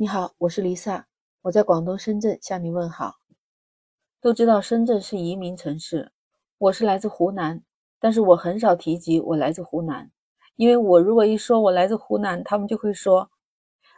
[0.00, 1.06] 你好，我是 Lisa，
[1.42, 3.16] 我在广东深圳向你问好。
[4.20, 6.12] 都知道深圳是移民城市，
[6.56, 7.64] 我是来自湖南，
[7.98, 10.08] 但是我很少提及我来自湖南，
[10.54, 13.28] 因为我如果一说我来自湖南，他们就会说，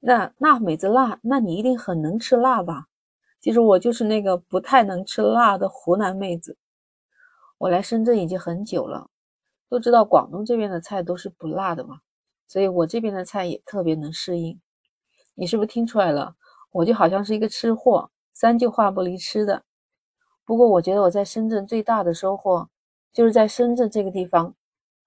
[0.00, 2.86] 那那妹子辣，那你一定很能吃辣吧？
[3.40, 6.58] 其实我就是那个不太能吃辣的湖南妹子。
[7.56, 9.08] 我来深圳已经很久了，
[9.68, 12.00] 都知道广东这边的菜都是不辣的嘛，
[12.48, 14.60] 所以我这边的菜也特别能适应。
[15.34, 16.34] 你是不是听出来了？
[16.70, 19.62] 我就好像是一个吃货，三句话不离吃的。
[20.44, 22.68] 不过我觉得我在深圳最大的收获，
[23.12, 24.54] 就是在深圳这个地方，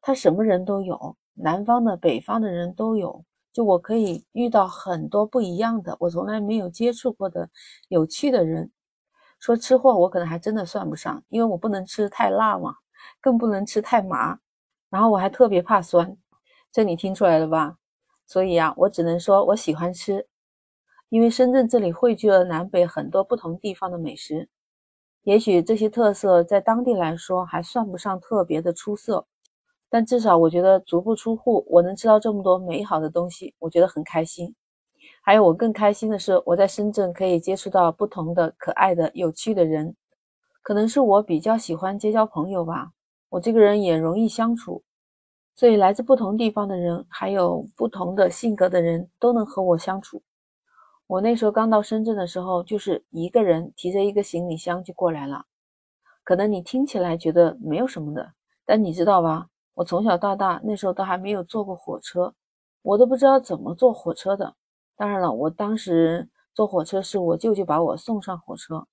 [0.02, 3.24] 它什么人都有，南方的、北方的人都有。
[3.54, 7.50] 就我可以遇到很多不一样的，我从来没有接触过的
[7.88, 8.72] 有趣的人。
[9.40, 12.76] 说吃货，我可能还真的算不上，因为我不能吃太辣嘛，
[13.20, 14.40] 更不能吃太麻。
[14.90, 16.16] 然后我还特别怕酸，
[16.72, 17.78] 这你听出来了吧？
[18.28, 20.28] 所以啊，我只能说我喜欢吃，
[21.10, 24.50] 因为深圳这里汇聚了南北很多不同地方的美食。
[25.24, 29.26] 也许这些特色在当地来说还算不上特别的出色，
[29.90, 34.54] 但至少我觉得足不出户，我能吃到这么多美好的东西，我觉得很开心。
[35.22, 39.96] 还有我更开心的是，我在深圳可以接触到不同的可爱的、有趣的人。
[40.62, 42.92] 可能是我比较喜欢结交朋友吧，
[43.30, 44.84] 我这个人也容易相处。
[45.58, 50.22] 所以，来自不同地方的人，还有不同的性格的人，都能和我相处。
[51.08, 55.46] 我那时候刚到深圳的时候，就是一个人提着一个行李箱就过来了。
[56.24, 58.34] 可能你听起来觉得没有什么的，
[58.68, 59.48] 但你知道吧？
[59.74, 62.36] 我从小到大那时候都还没有坐过火车，
[62.84, 64.54] 我都不知道怎么坐火车的。
[64.96, 68.86] 当然了，我当时坐火车是我舅舅把我送上火车。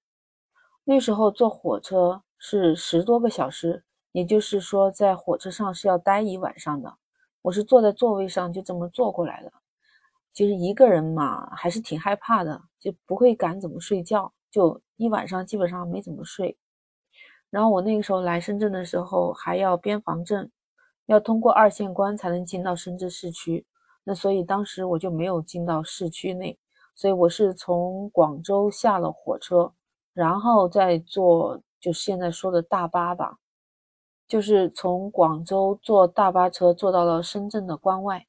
[0.85, 3.85] 那时候坐火车是十多个小时。
[4.15, 6.95] 也就是说，在火车上是要待一晚上的。
[7.43, 9.53] 我是坐在座位上，就这么坐过来的。
[10.33, 16.57] 其实一个人嘛，还是挺害怕的，就不会敢怎么睡觉，就一晚上基本上没怎么睡。
[17.51, 20.49] 然后我那个时候来深圳的时候，还要边防证，
[21.07, 23.67] 要通过二线关才能进到深圳市区。
[24.05, 26.57] 那所以当时我就没有进到市区内，
[26.95, 29.73] 所以我是从广州下了火车，
[30.13, 33.39] 然后再坐就现在说的大巴吧。
[34.27, 38.27] 就是从广州坐大巴车坐到了深圳的关外，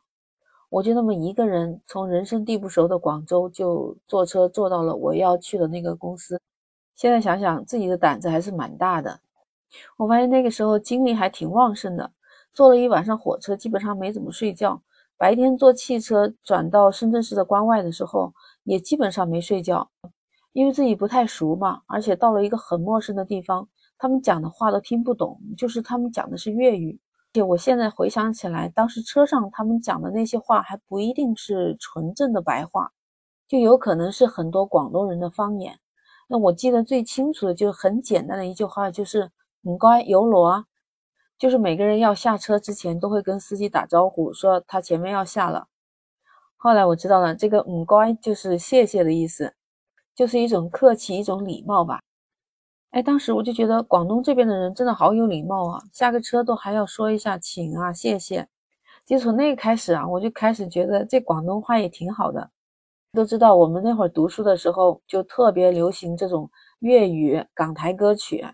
[0.69, 6.41] 我就那么一个人从人生地不熟的广州就坐车坐到了我要去的那个公司。
[6.95, 9.19] 现在想想自己的胆子还是蛮大的。
[9.97, 12.12] 我发现那个时候精力还挺旺盛的，
[12.53, 14.81] 坐了一晚上火车，基本上没怎么睡觉。
[15.17, 18.33] 白天坐汽车转到深圳市的关外的时候，
[18.63, 19.89] 也基本上没睡觉，
[20.51, 23.67] 因为自己不太熟嘛，而且到了一个很陌生的地方。
[23.97, 27.00] 他们讲的话都听不懂，就是他们讲的是粤语。
[27.33, 32.91] 而且我现在回想起来，当时车上他们讲的那些话还不一定是纯正的白话，
[33.47, 35.78] 就有可能是很多广东人的方言。
[36.28, 39.29] 那我记得最清楚的就是很简单的一句话，就是
[39.63, 40.66] “唔该，有罗啊”，
[41.38, 45.67] 就是每个人要下车之前都会跟司机打招呼，说他前面要下了。
[46.56, 49.53] 后来我知道了，这个“唔该”就是谢谢的意思，
[50.16, 52.00] 就是一种客气，一种礼貌吧。
[52.95, 58.47] 哎，当时我就觉得广东这边的人真的好有礼貌啊，下个车都还要说一下请啊、谢谢。
[59.06, 62.50] 就从那个开始啊，我就开始觉得这广东话也挺好的。
[63.11, 68.45] 都知道我们那会儿读书的时候就特别流行这种粤语港台歌曲，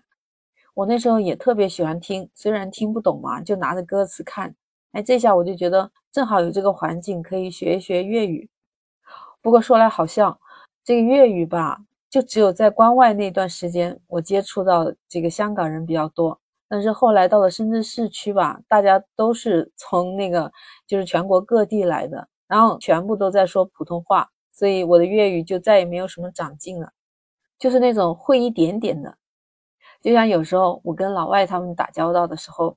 [0.74, 4.52] 我那时候也特别喜欢听，虽然听不懂嘛，就拿着歌词看。
[4.90, 8.50] 哎，这下我就觉得正好有这个环境可以学一学粤语。
[9.40, 10.40] 不过说来好笑，
[10.82, 11.78] 这个粤语吧。
[12.12, 16.38] 就只有在关外那段时间，我接触到这个香港人比较多。
[16.68, 20.52] 但是后来到了深圳市区吧，大家都是从那个
[20.86, 26.92] 就是全国各地来的，然后全部都在说普通话，所以我的粤语就再也没有什么长进了，
[27.58, 29.16] 就是那种会一点点的。
[30.02, 32.76] 就像有时候我跟老外他们打交道的时候，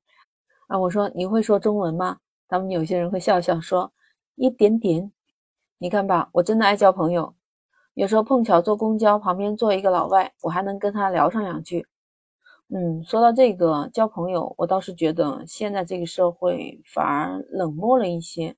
[0.68, 2.20] 啊，我说你会说中文吗？
[2.48, 3.92] 他们有些人会笑笑说
[4.36, 5.12] 一点点。
[5.78, 7.36] 你看吧，我真的爱交朋友。
[7.96, 11.88] 有时候碰巧坐公交，旁边坐一个老外，我还能跟他聊上两句。
[12.68, 18.54] 嗯，说到这个交朋友，我倒是觉得现在这个社会反而冷漠了一些。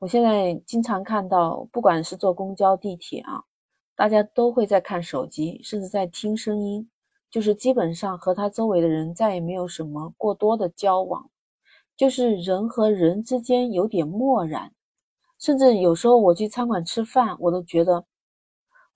[0.00, 3.42] 我现在经常看到，不管是坐公交、地铁啊，
[3.96, 6.90] 大家都会在看手机，甚至在听声音，
[7.30, 11.30] 就是基本上和他周围的人再也没有什么过多的交往，
[11.96, 14.72] 就是人和人之间有点漠然。
[15.38, 18.04] 甚至有时候我去餐馆吃饭，我都觉得。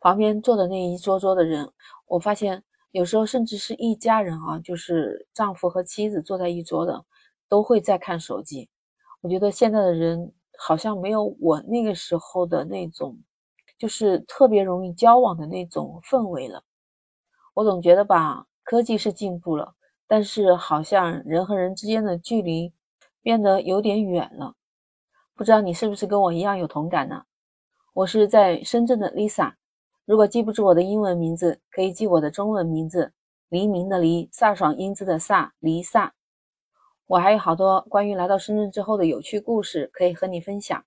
[0.01, 1.71] 旁边坐的那一桌桌的人，
[2.07, 2.63] 我发现
[2.93, 7.05] 有时候甚至是一家人啊，就是丈夫和妻子坐在一桌的，
[7.49, 8.69] 都会在看手机。
[9.21, 13.19] 我觉得现在的人好像没有我那个时候的那种
[13.79, 16.63] 就是特别容易交往的那种氛围了。
[17.55, 19.75] 我总觉得吧，科技是进步了，
[20.07, 22.73] 但是好像人和人之间的距离
[23.23, 24.55] 变得有点远了。
[25.35, 27.25] 不知道你是不是跟我一样有同感呢？
[27.93, 29.55] 我是在深圳的 Lisa，
[30.07, 33.13] 如果记不住我的英文名字，可以记我的中文名字：
[33.49, 36.13] 黎明的黎，飒爽英姿的飒，黎飒。
[37.09, 40.85] 我还有好多关于来到深圳之后的有趣故事可以和你分享。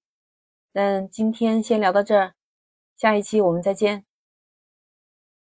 [0.71, 2.33] 那今天先聊到这儿，
[2.95, 4.08] 下一期我们再见。